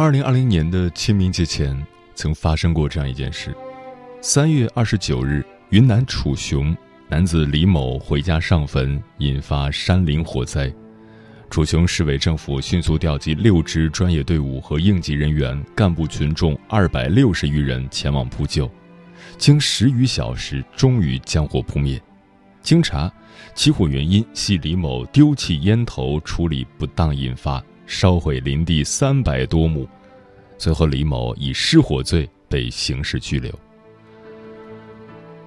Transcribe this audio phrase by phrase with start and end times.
[0.00, 1.76] 二零二零年的清明节前，
[2.14, 3.54] 曾发生过这样一件事：
[4.22, 6.74] 三月二十九日，云南楚雄
[7.06, 10.72] 男子李某回家上坟，引发山林火灾。
[11.50, 18.70] 楚雄市委政府迅速调集六支专业队伍和应急人员、干部群众二百六十余人前往扑救，
[19.36, 22.00] 经十余小时，终于将火扑灭。
[22.62, 23.12] 经查，
[23.54, 27.62] 起火原因系李某丢弃烟头处理不当引发。
[27.90, 29.84] 烧毁林地三百多亩，
[30.56, 33.52] 最后李某以失火罪被刑事拘留。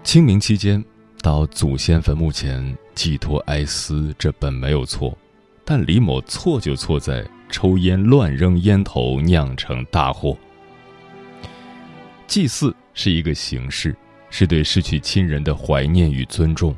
[0.03, 0.83] 清明期间
[1.21, 5.17] 到祖先坟墓前寄托哀思，这本没有错，
[5.63, 10.37] 但李某错就错在抽烟乱扔烟头，酿成大祸。
[12.27, 13.95] 祭祀是一个形式，
[14.29, 16.75] 是对失去亲人的怀念与尊重；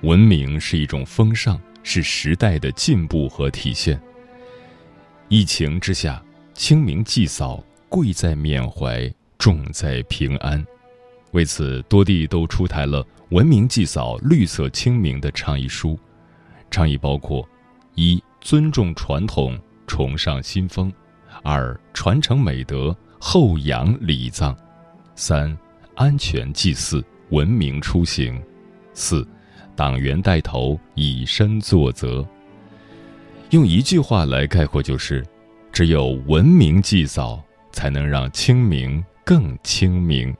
[0.00, 3.98] 文明是一种风尚，是时代的进步和体现。
[5.28, 6.22] 疫情之下，
[6.52, 10.64] 清明祭扫贵在缅怀，重在平安。
[11.32, 15.98] 为此，多地都出台了“文明祭扫，绿色清明”的倡议书。
[16.70, 17.46] 倡议包括：
[17.94, 20.90] 一、尊重传统，崇尚新风；
[21.42, 24.54] 二、传承美德，厚养礼葬；
[25.16, 25.56] 三、
[25.94, 28.38] 安全祭祀，文明出行；
[28.92, 29.26] 四、
[29.74, 32.24] 党员带头，以身作则。
[33.54, 35.24] 用一句话来概括，就是：
[35.72, 40.34] 只有文明祭扫，才能让清明更清明。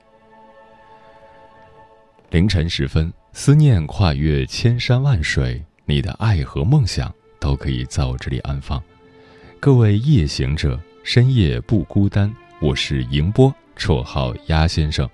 [2.29, 7.09] 凌晨时分，思念跨越千山万水，你的爱和梦想
[7.39, 8.83] 都可以在我这里安放。
[9.61, 12.29] 各位夜行者，深夜不孤单。
[12.59, 15.09] 我是迎波，绰号鸭先生，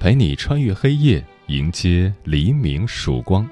[0.00, 3.48] 陪你穿越黑夜，迎接黎明曙光。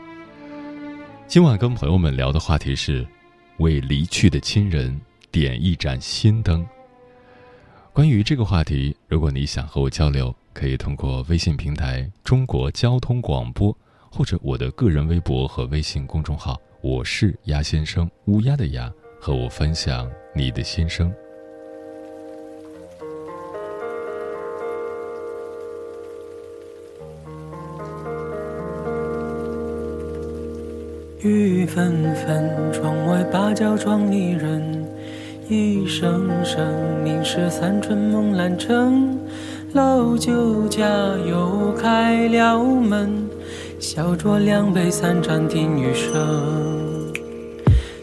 [1.28, 3.06] 今晚跟朋友们聊的话题是。
[3.62, 5.00] 为离去的亲人
[5.30, 6.66] 点一盏心灯。
[7.92, 13.76] 关于这个话题，如果你想和我交流，可以通过微信平台“中国交通广播”
[14.10, 21.12] 或者我的个人微博和微信公众号“我是鸭先生”（乌鸦的鸭），和我分享你的心声。
[31.24, 34.84] 雨纷纷，窗外芭蕉窗一人，
[35.48, 36.66] 一声声
[37.04, 39.16] 明是三春梦阑城。
[39.72, 40.84] 老酒家
[41.24, 43.28] 又开了门，
[43.78, 47.12] 小酌两杯三盏听雨声。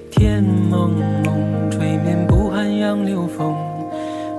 [0.10, 0.92] 天蒙
[1.26, 3.54] 蒙，吹面不寒杨柳风。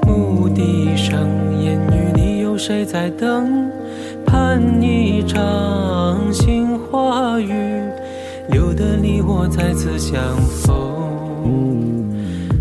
[0.07, 1.29] 牧笛声，
[1.63, 3.71] 烟雨里有谁在等？
[4.25, 7.83] 盼一场杏花雨。
[8.50, 10.75] 留得你我再次相逢。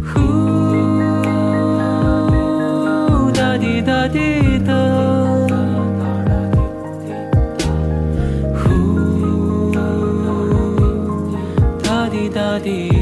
[0.04, 0.20] 呼，
[3.34, 4.74] 哒滴哒滴哒。
[8.56, 9.72] 呼，
[11.84, 12.99] 哒滴哒滴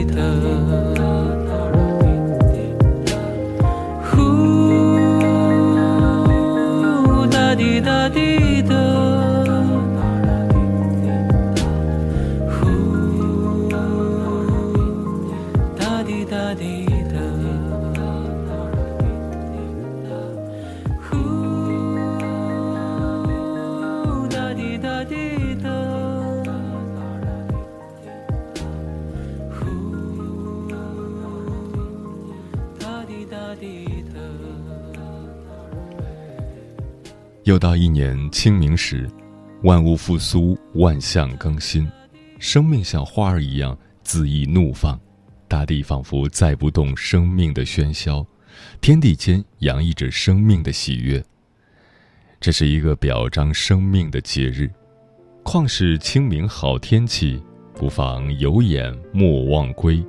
[37.47, 39.09] 又到一年清明时，
[39.63, 41.89] 万物复苏，万象更新。
[42.39, 44.99] 生命像花儿一样恣意怒放，
[45.47, 48.27] 大地仿佛载不动生命的喧嚣，
[48.81, 51.23] 天地间洋溢着生命的喜悦。
[52.41, 54.69] 这是一个表彰生命的节日，
[55.41, 57.41] 况是清明好天气，
[57.73, 60.05] 不妨有眼莫忘归。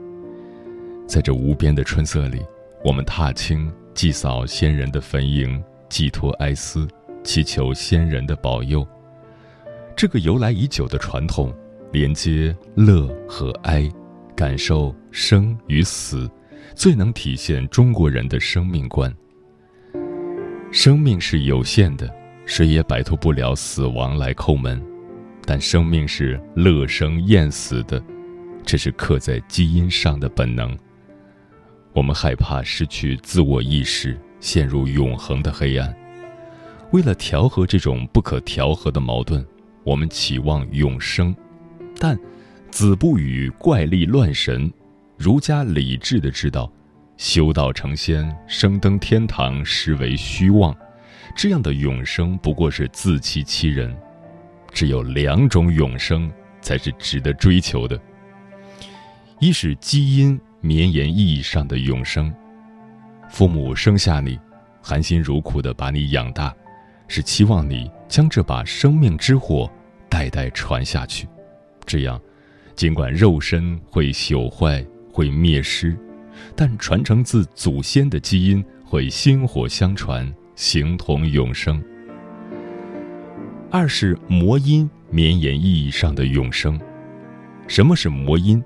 [1.07, 2.41] 在这无边的春色里，
[2.85, 6.89] 我们踏青，祭扫先人的坟茔，寄托哀思，
[7.29, 8.89] 祈求先人的保佑。
[9.95, 11.55] 这个由来已久的传统，
[11.93, 13.87] 连接乐和哀，
[14.35, 16.27] 感受生与死，
[16.75, 19.15] 最能体现中国人的生命观。
[20.73, 22.11] 生命是有限的，
[22.47, 24.83] 谁也摆脱不了死亡来叩门，
[25.45, 28.03] 但生命是乐生厌死的，
[28.65, 30.75] 这是刻在基因上的本能。
[31.93, 35.95] 我们害怕失去自我意识，陷入永恒的黑暗。
[36.93, 39.45] 为了调和这种不可调和的矛盾，
[39.85, 41.35] 我们期望永生，
[41.99, 42.19] 但
[42.71, 44.73] 子不语怪力乱神。
[45.17, 46.71] 儒家理智的知道，
[47.17, 50.75] 修道成仙、升登天堂实为虚妄，
[51.37, 53.95] 这样的永生不过是自欺欺人。
[54.73, 56.31] 只有两种永生
[56.61, 58.01] 才是值得追求的：
[59.41, 60.39] 一是基因。
[60.61, 62.35] 绵延意义上的永生，
[63.31, 64.37] 父母生下你，
[64.83, 66.53] 含辛茹苦的把你养大，
[67.09, 69.69] 是期望你将这把生命之火
[70.09, 71.27] 代代传下去。
[71.85, 72.21] 这样，
[72.77, 75.97] 尽管肉身会朽坏、会灭失，
[76.55, 81.83] 但传承自祖先的基因会薪火相传，形同永生。
[83.71, 86.79] 二是魔音绵延意义上的永生。
[87.67, 88.63] 什么是魔音？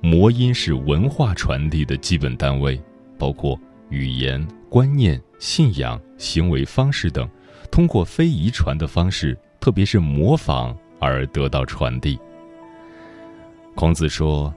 [0.00, 2.80] 魔音是文化传递的基本单位，
[3.18, 3.60] 包括
[3.90, 7.28] 语言、观念、信仰、行为方式等，
[7.70, 12.18] 通过非遗传的方式，特别是模仿而得到传递。
[13.74, 14.52] 孔子说：“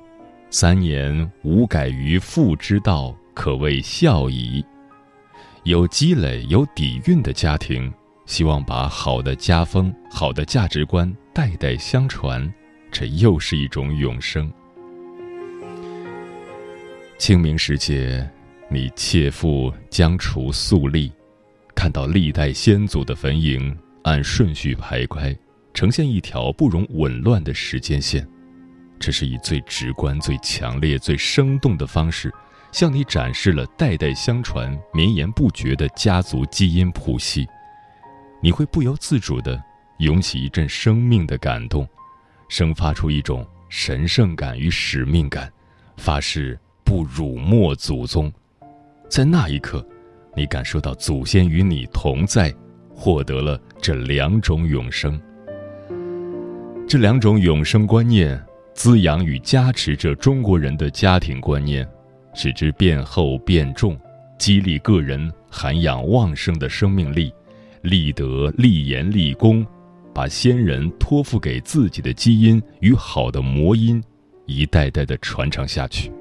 [0.50, 4.64] 三年无改于父之道，可谓孝矣。”
[5.64, 7.94] 有积累、有底蕴的家庭，
[8.26, 12.54] 希望把好的家风、好的价值观代代相传，
[12.92, 14.52] 这又是一种永生。
[17.18, 18.30] 清明时节，
[18.70, 21.10] 你切腹将除肃立，
[21.76, 25.38] 看到历代先祖的坟茔按顺序排开，
[25.74, 28.28] 呈现一条不容紊乱的时间线。
[29.00, 32.34] 这是以最直观、最强烈、最生动的方式，
[32.72, 37.48] 向你展示了代代相传、绵延不绝的家族基因谱系。
[38.42, 39.62] 你会不由自主地
[40.00, 41.88] 涌起一阵生命的感动，
[42.50, 45.52] 生发出一种神圣感与使命感，
[45.98, 46.60] 发誓。
[46.86, 48.32] 不辱没祖宗，
[49.10, 49.84] 在那一刻，
[50.36, 52.54] 你感受到祖先与你同在，
[52.90, 55.20] 获得了这两种永生。
[56.88, 58.40] 这两种永生观念
[58.74, 61.88] 滋养与加持着中国人的家庭观念，
[62.34, 63.98] 使之变厚变重，
[64.38, 67.32] 激励个人涵养旺盛的生命力，
[67.82, 69.66] 立德立言立功，
[70.14, 74.04] 把先人托付给自己的基因与好的魔音，
[74.46, 76.12] 一代代的传承下去。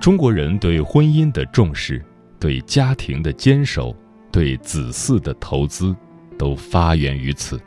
[0.00, 2.04] 中国人对婚姻的重视，
[2.38, 3.94] 对家庭的坚守，
[4.30, 5.94] 对子嗣的投资，
[6.38, 7.60] 都发源于此。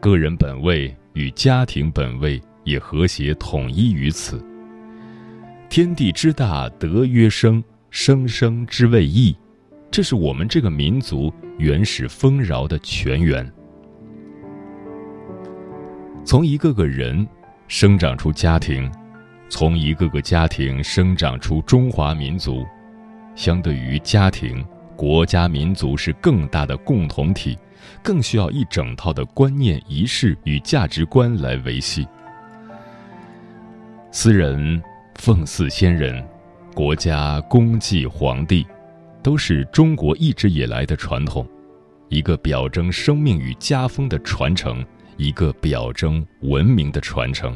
[0.00, 4.44] 个人本位与家庭本位也和谐统一于此。
[5.68, 9.36] 天地之大，德曰生，生生之谓义，
[9.90, 13.50] 这是我们这个民族原始丰饶的泉源。
[16.24, 17.26] 从一个个人
[17.68, 18.90] 生长出家庭。
[19.48, 22.66] 从一个个家庭生长出中华民族，
[23.36, 24.64] 相对于家庭，
[24.96, 27.56] 国家民族是更大的共同体，
[28.02, 32.08] 更需要一整套的观念、仪式与价值观来维系。
[34.10, 34.82] 私人
[35.16, 36.26] 奉祀先人，
[36.74, 38.66] 国家公祭皇帝，
[39.22, 41.46] 都是中国一直以来的传统，
[42.08, 44.82] 一个表征生命与家风的传承，
[45.18, 47.54] 一个表征文明的传承。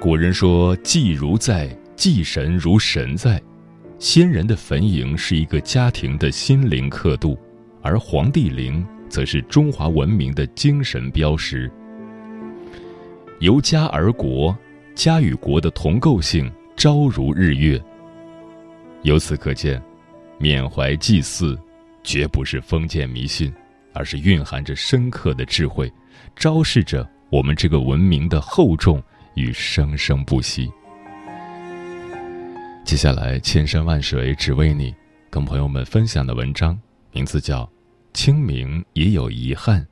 [0.00, 3.40] 古人说：“祭如在，祭神如神在。”
[3.98, 7.38] 先人的坟茔是一个家庭的心灵刻度，
[7.80, 11.70] 而皇帝陵则是中华文明的精神标识。
[13.40, 14.56] 由家而国，
[14.94, 17.82] 家与国的同构性昭如日月。
[19.02, 19.82] 由此可见，
[20.38, 21.58] 缅怀祭祀，
[22.02, 23.52] 绝不是封建迷信，
[23.92, 25.90] 而是蕴含着深刻的智慧，
[26.36, 29.02] 昭示着我们这个文明的厚重。
[29.36, 30.70] 与生生不息。
[32.84, 34.94] 接下来，千山万水只为你，
[35.30, 36.78] 跟朋友们分享的文章
[37.12, 37.64] 名字叫
[38.12, 39.84] 《清明也有遗憾，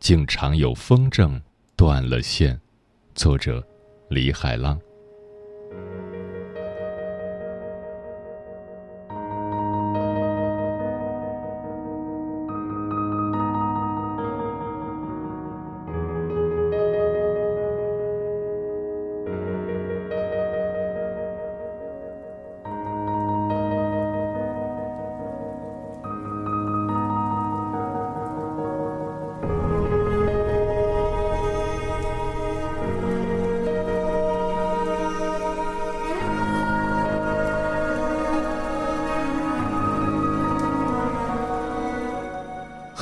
[0.00, 1.40] 竟常有风筝
[1.76, 2.60] 断了线。
[3.14, 3.64] 作者：
[4.08, 4.78] 李海浪。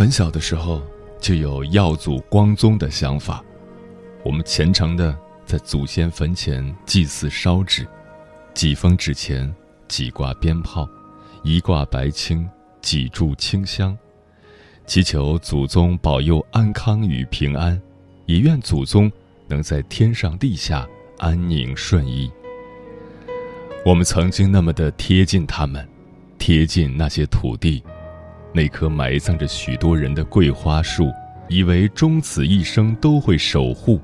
[0.08, 0.80] 很小的时候
[1.20, 3.44] 就有耀祖光宗的想法，
[4.24, 7.86] 我们虔诚的在祖先坟前祭祀烧纸，
[8.54, 9.54] 几封纸钱，
[9.86, 10.88] 几挂鞭炮，
[11.42, 12.48] 一挂白青，
[12.80, 13.94] 几柱清香，
[14.86, 17.78] 祈求祖宗保佑安康与平安，
[18.24, 19.12] 也愿祖宗
[19.46, 20.88] 能在天上地下
[21.18, 22.32] 安宁顺意。
[23.84, 25.86] 我们曾经那么的贴近他们，
[26.38, 27.82] 贴近那些土地。
[28.52, 31.12] 那棵埋葬着许多人的桂花树，
[31.48, 34.00] 以为终此一生都会守护，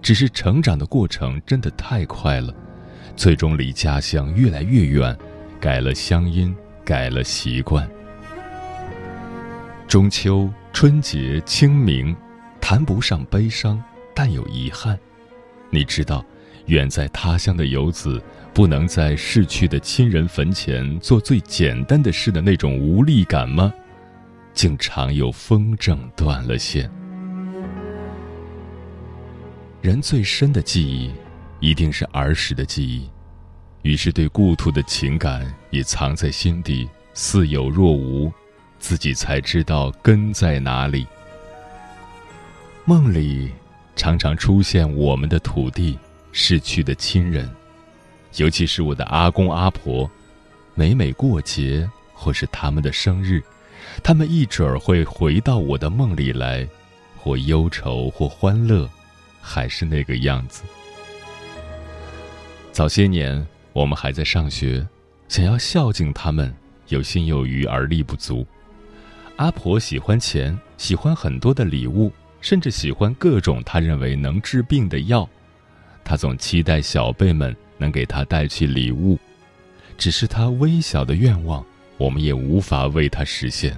[0.00, 2.54] 只是成长的过程真的太快了，
[3.16, 5.16] 最终离家乡越来越远，
[5.60, 6.54] 改了乡音，
[6.84, 7.88] 改了习惯。
[9.86, 12.16] 中秋、春节、清明，
[12.60, 13.82] 谈不上悲伤，
[14.14, 14.98] 但有遗憾。
[15.68, 16.24] 你知道，
[16.66, 23.72] 远在他乡的游子不能在逝去的亲人坟前做最简单的事的那种无力感吗？
[24.52, 26.90] 竟常有风筝断了线。
[29.80, 31.10] 人最深的记忆，
[31.60, 33.08] 一定是儿时的记忆，
[33.82, 38.30] 于是对故土的情感也藏在心底，似有若无，
[38.78, 41.06] 自己才知道根在哪里。
[42.84, 43.52] 梦里
[43.94, 45.96] 常常出现我们的土地、
[46.32, 47.48] 逝去的亲人，
[48.36, 50.10] 尤其是我的阿公阿婆，
[50.74, 53.42] 每每过节或是他们的生日。
[54.02, 56.66] 他们一准儿会回到我的梦里来，
[57.16, 58.88] 或忧愁，或欢乐，
[59.40, 60.62] 还是那个样子。
[62.72, 64.86] 早些年，我们还在上学，
[65.28, 66.54] 想要孝敬他们，
[66.88, 68.46] 有心有余而力不足。
[69.36, 75.28] 阿婆喜欢钱，喜欢很多的礼物，甚至喜欢各种她认为能治病的药。
[76.04, 79.18] 她总期待小辈们能给他带去礼物，
[79.98, 81.64] 只是他微小的愿望。
[81.96, 83.76] 我们也无法为他实现。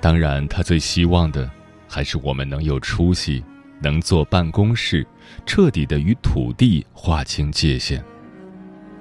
[0.00, 1.50] 当然，他最希望的
[1.88, 3.42] 还是我们能有出息，
[3.80, 5.04] 能坐办公室，
[5.44, 8.00] 彻底的与土地划清界限。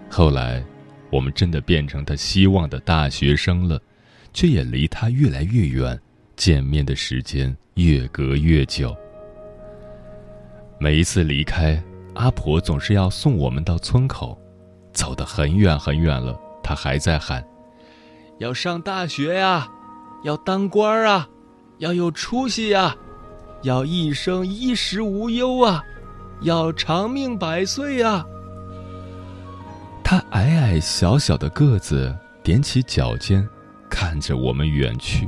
[0.10, 0.64] 后来，
[1.12, 3.80] 我们真的变成他希望的大学生了，
[4.34, 6.00] 却也离他越来越远，
[6.36, 8.96] 见面的时间越隔越久。
[10.80, 11.80] 每一次离开，
[12.16, 14.38] 阿婆总是要送我们到村口，
[14.94, 16.38] 走得很远很远了。
[16.64, 17.46] 她还在喊
[18.40, 19.68] ：“要上大学呀，
[20.24, 21.28] 要当官啊，
[21.78, 22.96] 要有出息呀，
[23.64, 25.84] 要一生衣食无忧啊，
[26.42, 28.26] 要长命百岁呀。”
[30.04, 33.48] 他矮矮小小的个子踮起脚尖，
[33.90, 35.28] 看着我们远去。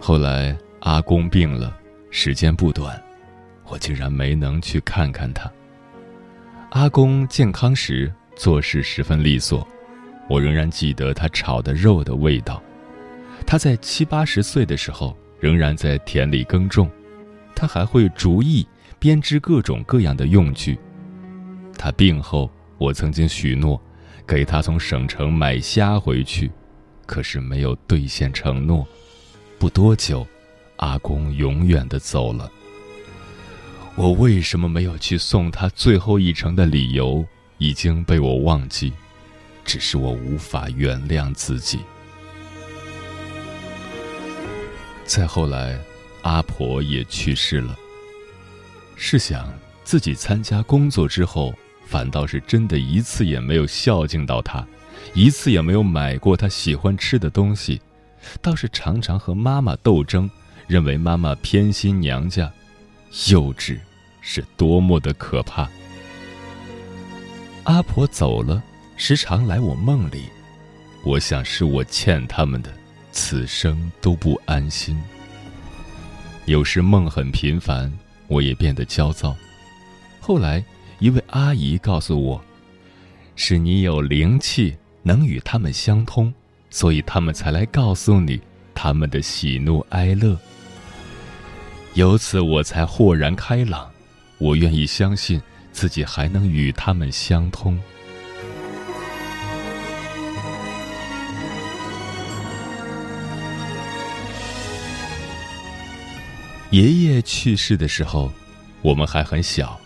[0.00, 1.76] 后来阿公病了，
[2.10, 3.00] 时间不短，
[3.66, 5.50] 我竟然没能去看看他。
[6.70, 8.12] 阿公健康时。
[8.36, 9.64] 做事十分利索，
[10.28, 12.60] 我仍然记得他炒的肉的味道。
[13.46, 16.90] 他在七八十岁的时候，仍然在田里耕种，
[17.54, 18.66] 他还会竹艺
[18.98, 20.76] 编织各种各样的用具。
[21.78, 23.80] 他病后，我曾经许诺
[24.26, 26.50] 给他从省城买虾回去，
[27.06, 28.84] 可是没有兑现承诺。
[29.60, 30.26] 不多久，
[30.78, 32.50] 阿公永远的走了。
[33.96, 37.24] 我为什么没有去送他最后一程的理由？
[37.58, 38.92] 已经被我忘记，
[39.64, 41.78] 只是我无法原谅自己。
[45.04, 45.78] 再后来，
[46.22, 47.76] 阿婆也去世了。
[48.96, 49.48] 试想，
[49.84, 51.54] 自己参加工作之后，
[51.86, 54.66] 反倒是真的一次也没有孝敬到她，
[55.14, 57.80] 一次也没有买过她喜欢吃的东西，
[58.42, 60.28] 倒是常常和妈妈斗争，
[60.66, 62.52] 认为妈妈偏心娘家，
[63.28, 63.78] 幼稚，
[64.20, 65.68] 是多么的可怕。
[67.62, 68.62] 阿婆走了，
[68.96, 70.24] 时常来我梦里，
[71.04, 72.70] 我想是我欠他们的，
[73.12, 75.00] 此生都不安心。
[76.46, 77.90] 有时梦很频繁，
[78.26, 79.34] 我也变得焦躁。
[80.20, 80.62] 后来
[80.98, 82.44] 一位阿姨告诉我，
[83.36, 86.34] 是你有灵气，能与他们相通，
[86.68, 88.40] 所以他们才来告诉你
[88.74, 90.36] 他们的喜怒哀乐。
[91.94, 93.88] 由此我才豁然开朗，
[94.38, 97.78] 我愿意相信自己还能与他们相通。
[106.70, 108.32] 爷爷去世的时候，
[108.82, 109.78] 我们还很小，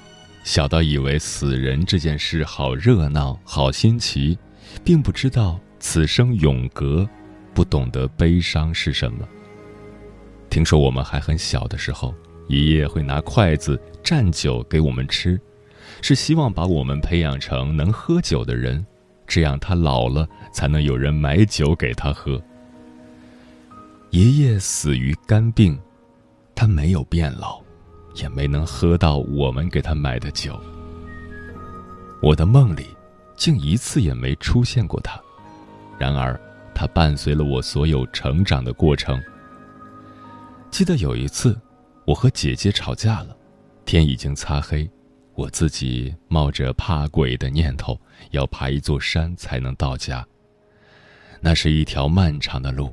[0.44, 4.38] 小到以为死人这件事好热闹、好新奇，
[4.82, 7.06] 并不知道此生永隔，
[7.52, 9.28] 不懂得悲伤是什么。
[10.50, 12.14] 听说我们还很小的时候，
[12.49, 15.40] 爷爷会拿筷子蘸酒给我们吃，
[16.00, 18.85] 是希望把我们培养成能喝酒的人，
[19.26, 22.43] 这样他老了才能有人买酒给他喝。
[24.11, 25.78] 爷爷死于肝病。
[26.55, 27.61] 他没有变老，
[28.17, 30.59] 也没能喝到我们给他买的酒。
[32.21, 32.87] 我的梦里，
[33.37, 35.21] 竟一次也没出现过他。
[35.97, 36.37] 然而，
[36.75, 39.23] 他伴随了我所有成长的过程。
[40.70, 41.58] 记得有一次，
[42.06, 43.37] 我和姐姐吵架了，
[43.84, 44.88] 天已经擦黑，
[45.34, 47.98] 我自己冒着怕鬼的念头，
[48.30, 50.25] 要爬一座山才能到家。
[51.40, 52.92] 那是一条漫长的路，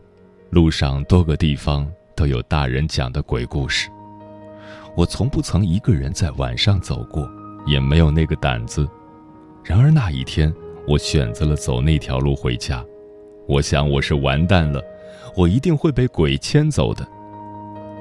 [0.49, 1.89] 路上多个地方。
[2.17, 3.89] 都有大人讲的鬼故事，
[4.95, 7.29] 我从不曾一个人在晚上走过，
[7.67, 8.87] 也没有那个胆子。
[9.65, 10.55] 然而那一天，
[10.87, 12.81] 我选择了走那条路回家。
[13.49, 14.81] 我想我是完蛋了，
[15.35, 17.05] 我一定会被鬼牵走的。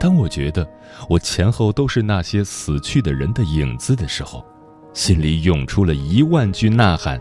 [0.05, 0.69] 当我觉得
[1.09, 4.45] 我前后都是那些死去的人的影子的时候，
[4.93, 7.19] 心里涌出了一万句呐喊：“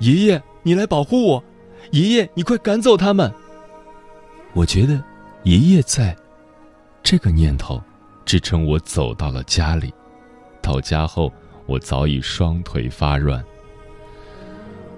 [0.00, 1.44] 爷爷，你来保护我！
[1.90, 3.30] 爷爷，你快赶走他们！”
[4.56, 5.04] 我觉得。
[5.42, 6.16] 爷爷在，
[7.02, 7.78] 这个念头
[8.24, 9.92] 支撑我走到了家里。
[10.62, 11.30] 到家后，
[11.66, 13.44] 我早已双腿发软。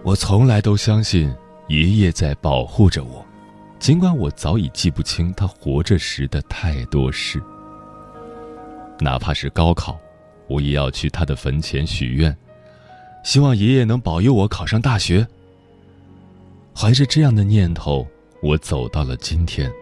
[0.04, 1.34] 我从来都相信
[1.66, 3.26] 爷爷在保护着我，
[3.80, 7.42] 尽管我早已记不清他活着时的太多事。
[9.00, 9.98] 哪怕是高考，
[10.46, 12.36] 我也要去他的坟前许愿，
[13.24, 15.26] 希望爷爷能保佑我考上大学。
[16.76, 18.06] 怀着这样的念头，
[18.42, 19.72] 我走到了今天。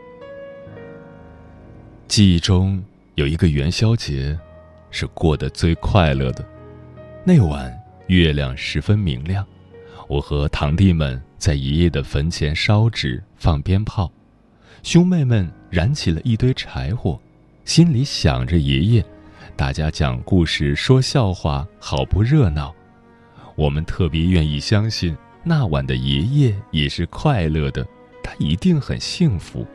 [2.07, 2.81] 记忆中
[3.16, 4.38] 有一个元宵节，
[4.92, 6.46] 是过得最快乐的。
[7.25, 9.44] 那晚月亮十分明亮，
[10.09, 14.11] 我和堂弟们在爷爷的坟前烧纸、放鞭炮，
[14.83, 17.21] 兄妹们燃起了一堆柴火，
[17.66, 19.05] 心里想着爷爷，
[19.55, 22.75] 大家讲故事、说笑话，好不热闹。
[23.55, 27.87] 我们特别愿意相信那晚的爷爷也是快乐的，
[28.23, 29.66] 他一定很幸福。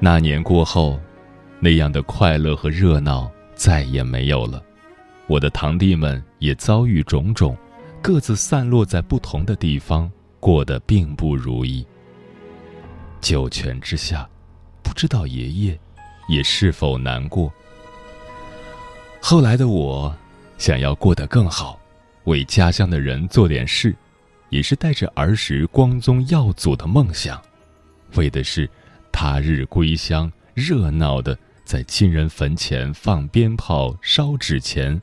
[0.00, 0.98] 那年过后，
[1.60, 4.60] 那样的快乐和热闹再也没有了。
[5.28, 7.56] 我的堂弟们也遭遇种种，
[8.06, 11.86] 各自散落在不同的地方，过得并不如意。
[13.22, 14.28] 九泉之下，
[14.82, 15.80] 不知道爷爷
[16.28, 17.50] 也是否难过。
[19.22, 20.14] 后来的我，
[20.58, 21.80] 想要过得更好，
[22.24, 23.96] 为家乡的人做点事，
[24.50, 27.40] 也是带着儿时光宗耀祖的梦想，
[28.16, 28.68] 为的是。
[29.10, 35.00] 他日归乡，热闹的在亲人坟前放鞭炮、烧纸钱，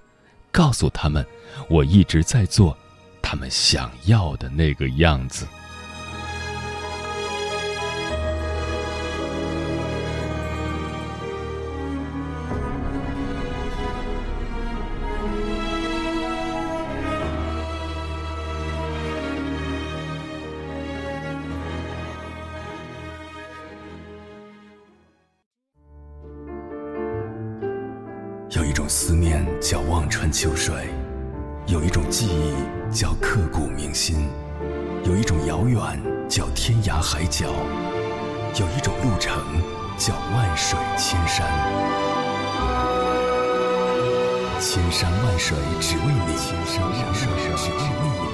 [0.51, 1.25] 告诉他们，
[1.67, 2.77] 我一直在做
[3.31, 5.47] 他们想要的那个样子。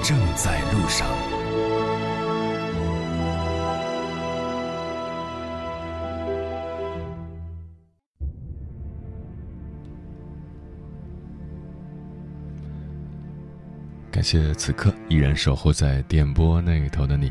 [0.08, 1.06] 正在路上。
[14.10, 17.30] 感谢此刻依然守候在电波那头的你，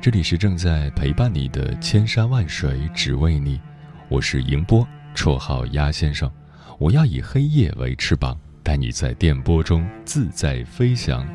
[0.00, 3.60] 这里是正在陪伴你的千山万水只为你，
[4.08, 6.32] 我是迎波，绰号鸭先生，
[6.78, 11.28] 我要以黑夜为翅膀，带你在电波中自在飞翔。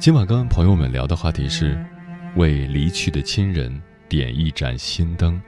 [0.00, 1.78] 今晚跟朋友们聊的话题是，
[2.34, 3.70] 为离去的亲人
[4.08, 5.38] 点一盏心灯。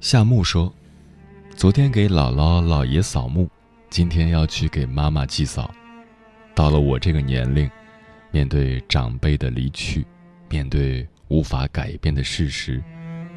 [0.00, 0.70] 夏木说，
[1.54, 3.48] 昨天给姥姥姥爷扫墓。
[3.88, 5.72] 今天要去给妈妈祭扫。
[6.54, 7.70] 到了我这个年龄，
[8.30, 10.06] 面对长辈的离去，
[10.50, 12.84] 面对无法改变的事实，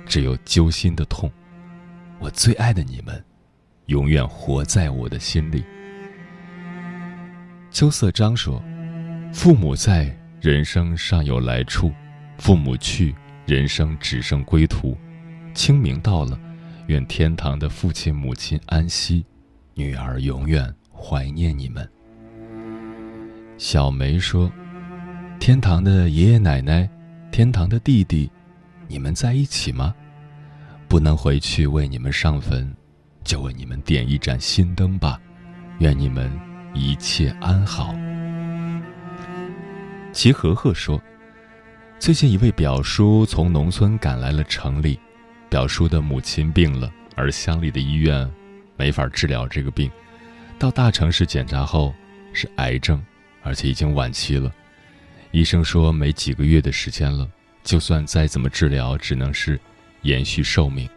[0.05, 1.31] 只有揪心的痛。
[2.19, 3.23] 我最爱的你们，
[3.85, 5.63] 永远活在我的心里。
[7.71, 8.61] 秋色章说
[9.31, 11.91] ：“父母在，人生尚有来处；
[12.37, 13.15] 父母去，
[13.45, 14.97] 人生只剩归途。
[15.53, 16.37] 清明到了，
[16.87, 19.25] 愿天堂的父亲母亲安息，
[19.75, 21.87] 女儿永远怀念你们。”
[23.57, 24.51] 小梅说
[25.39, 26.89] ：“天堂的爷爷奶奶，
[27.31, 28.29] 天堂的弟弟，
[28.87, 29.93] 你们在一起吗？”
[30.89, 32.73] 不能回去为你们上坟，
[33.23, 35.21] 就为你们点一盏心灯吧。
[35.77, 36.31] 愿你们
[36.73, 37.93] 一切安好。
[40.11, 41.01] 齐和和说
[41.99, 44.99] ：“最近一位表叔从农村赶来了城里，
[45.49, 48.29] 表叔的母亲病了，而乡里的医院
[48.75, 49.89] 没法治疗这个病。
[50.57, 51.93] 到大城市检查后
[52.33, 53.01] 是癌症，
[53.43, 54.53] 而且已经晚期了。
[55.31, 57.27] 医生说没几个月的时间了，
[57.63, 59.59] 就算再怎么治疗，只能是……”
[60.03, 60.87] 延续寿命，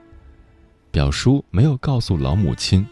[0.92, 2.87] 表叔没有告诉老母亲。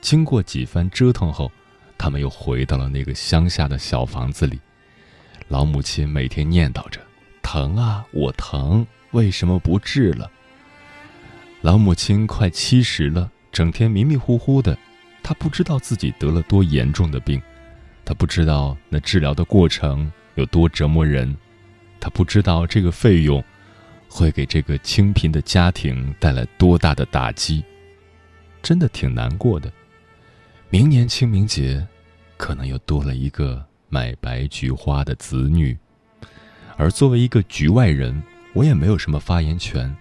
[0.00, 1.50] 经过几番折腾后，
[1.98, 4.60] 他们又回到了那个乡下的小房子里。
[5.48, 7.00] 老母亲每天念叨着
[7.42, 10.30] ：“疼啊，我疼，为什么不治了？”
[11.62, 14.76] 老母亲快七十了，整天迷迷糊糊的，
[15.22, 17.40] 她不知道自己得了多严重的病，
[18.04, 21.36] 她不知道那治疗的过程有多折磨人，
[22.00, 23.42] 她不知道这个费用。
[24.08, 27.62] 会给这个清贫的家庭带来多大的打击？
[28.62, 29.70] 真的挺难过的。
[30.70, 31.84] 明年清明节，
[32.36, 33.62] 可能又多了一个
[33.96, 35.74] 买白菊花的子女，
[36.76, 39.96] 而作为一个局外人，我也没有什么发言权。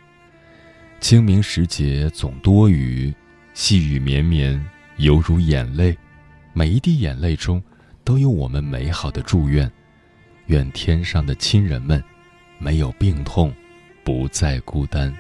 [1.00, 3.16] 清明时节总多雨，
[3.54, 4.62] 细雨绵绵，
[4.98, 5.98] 犹如眼泪。
[6.52, 7.64] 每一滴眼泪中，
[8.04, 9.72] 都有我们美好的祝愿。
[10.48, 12.04] 愿天上的亲人们，
[12.60, 13.54] 没有病痛。
[14.04, 15.16] 不再孤单。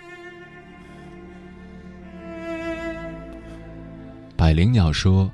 [4.35, 5.31] 百灵鸟说：“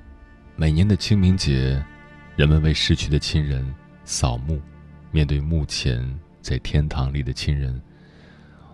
[0.55, 1.83] 每年的清明节，
[2.35, 3.65] 人们为逝去的亲人
[4.03, 4.61] 扫墓。
[5.11, 6.03] 面对目前
[6.41, 7.81] 在天堂里的亲人，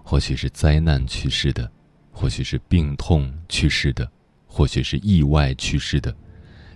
[0.03, 1.69] 或许是灾难去世的，
[2.11, 4.09] 或许是病痛去世的，
[4.45, 6.15] 或许是意外去世的，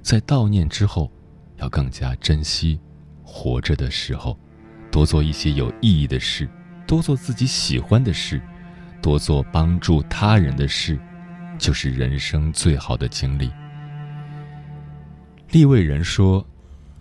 [0.02, 1.12] 在悼念之后，
[1.58, 2.80] 要更加珍惜
[3.24, 4.38] 活着的时候，
[4.92, 6.50] 多做一些有意义的事。”
[6.88, 8.42] 多做自己喜欢的事，
[9.02, 11.00] 多做帮助他人的事，
[11.58, 13.50] 就是人生最好的经历。
[15.52, 16.46] 立位人说：“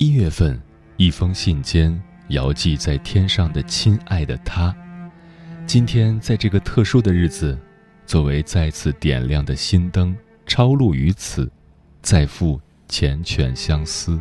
[0.03, 0.59] 一月份，
[0.97, 1.95] 一封信笺
[2.29, 4.75] 遥寄在天上的亲爱的他。
[5.67, 7.59] 今天在这个特殊的日子，
[8.07, 11.53] 作为再次点亮的心灯，抄录于此，
[12.01, 12.59] 再赴
[12.89, 14.19] 缱绻相思。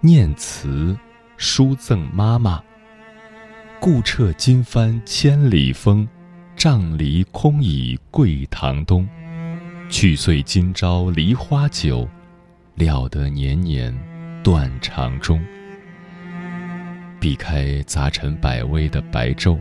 [0.00, 0.96] 念词，
[1.36, 2.62] 书赠妈妈。”
[3.80, 6.08] 故彻金帆千里风，
[6.54, 9.08] 帐离空倚桂堂东。
[9.90, 12.08] 去岁今朝梨花酒，
[12.76, 13.92] 料得年年
[14.46, 15.44] 断肠中。
[17.18, 19.60] 避开杂陈百味的白昼，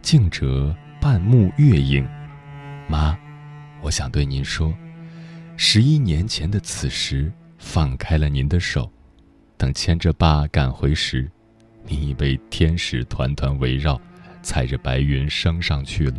[0.00, 2.08] 静折半幕月影。
[2.88, 3.14] 妈，
[3.82, 4.74] 我想对您说，
[5.58, 8.90] 十一年前的此时，放开了您的手，
[9.58, 11.30] 等牵着爸赶回时。
[11.84, 14.00] 你已被天使团团围绕，
[14.40, 16.16] 踩着白云升上去了。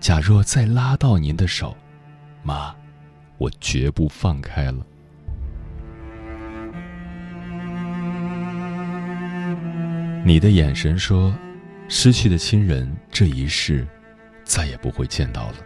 [0.00, 1.74] 假若再拉到您的手，
[2.42, 2.76] 妈，
[3.38, 4.84] 我绝不放开了。
[10.26, 11.34] 你的眼神说，
[11.86, 13.86] 失去的亲人这一世
[14.42, 15.56] 再也不会见到了，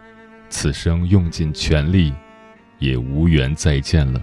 [0.51, 2.13] 此生用尽全力，
[2.81, 4.21] 也无缘再见了。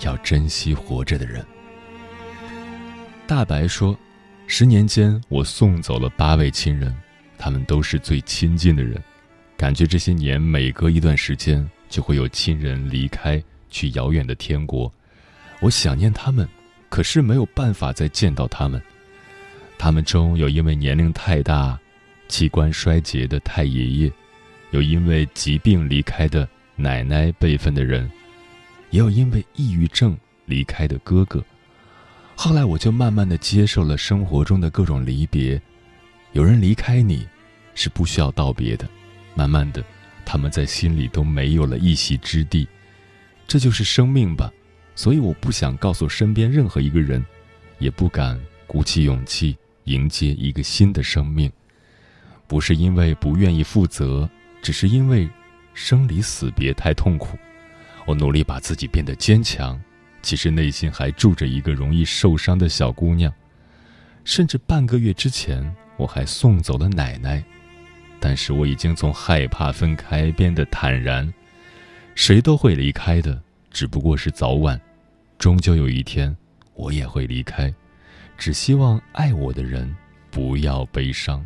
[0.00, 1.44] 要珍惜活着的人。
[3.26, 3.94] 大白说
[4.48, 6.96] ：“十年间，我送走了八位亲人，
[7.36, 8.98] 他们都是最亲近的人。
[9.58, 14.90] 感觉这些年，每隔一段时间就会有亲人离开，去遥远的天国。
[15.60, 16.48] 我想念他们，
[16.90, 18.80] 可是没有办法再见到他们。
[19.78, 21.78] 他们中有因为年龄太大，
[22.28, 24.12] 器官衰竭的太爷爷，
[24.72, 28.10] 有因为疾病离开的奶奶辈分的人，
[28.90, 31.42] 也有因为抑郁症离开的哥哥。”
[32.36, 35.60] 后来我就慢慢的接受了生活中的各种离别，
[36.32, 37.26] 有人离开你，
[37.74, 38.88] 是不需要道别的。
[39.34, 39.84] 慢慢的，
[40.24, 42.66] 他们在心里都没有了一席之地，
[43.46, 44.52] 这就是生命吧。
[45.02, 47.24] 所以我不想告诉身边任何一个人，
[47.78, 51.50] 也不敢鼓起勇气迎接一个新的生命。
[52.46, 54.28] 不是因为不愿意负责，
[54.60, 55.26] 只是因为
[55.72, 57.38] 生离死别太痛苦。
[58.04, 59.80] 我努力把自己变得坚强。
[60.20, 63.32] 其实内心还住着一个容易受伤的小姑娘，
[64.26, 67.42] 甚至半个月之前，我还送走了奶奶。
[68.20, 71.32] 但是我已经从害怕分开变得坦然。
[72.14, 74.78] 谁都会离开的，只不过是早晚，
[75.40, 76.36] 终究有一天，
[76.74, 77.72] 我也会离开。
[78.36, 79.90] 只希望爱我的人
[80.30, 81.42] 不要悲伤。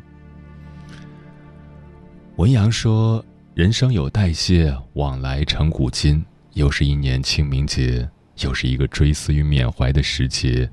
[2.35, 6.25] 文阳说：“人生有代谢，往来成古今。
[6.55, 8.09] 又是一年清明节，
[8.41, 10.69] 又是一个追思与缅怀的时节。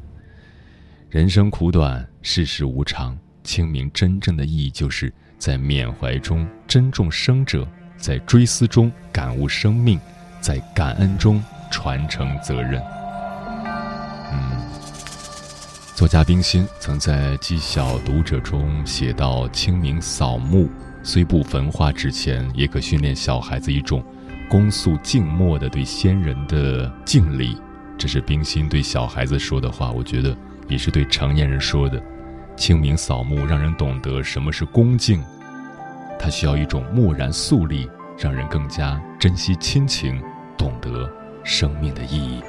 [1.11, 3.15] 人生苦短，世事无常。
[3.43, 9.99] 清明真正的意义，就是在缅怀中珍重生者。”在追思中感悟生命，
[10.39, 12.81] 在感恩中传承责任。
[14.31, 14.39] 嗯，
[15.93, 20.69] 作家冰心曾在《记小读者》中写到：“清明扫墓
[21.03, 24.03] 虽不焚化纸钱，也可训练小孩子一种
[24.49, 27.57] 恭肃静默的对先人的敬礼。”
[27.97, 30.35] 这是冰心对小孩子说的话，我觉得
[30.67, 32.01] 也是对成年人说的。
[32.57, 35.23] 清明扫墓让人懂得什么是恭敬。
[36.19, 40.21] 它需要一种漠然肃立，让人更加珍惜亲情，
[40.57, 41.07] 懂得
[41.43, 42.41] 生命的意义。